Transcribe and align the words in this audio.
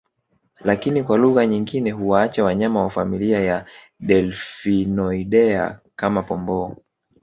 Lakini 0.63 1.03
kwa 1.03 1.17
lugha 1.17 1.45
nyingine 1.47 1.91
huwaacha 1.91 2.43
wanyama 2.43 2.83
wa 2.83 2.89
familia 2.89 3.39
ya 3.39 3.65
Delphinoidea 3.99 5.79
kama 5.95 6.23
Pomboo 6.23 6.75